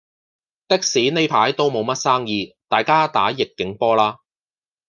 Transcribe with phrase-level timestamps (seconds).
[0.67, 4.17] 的士呢排都無乜生意，大家打逆境波啦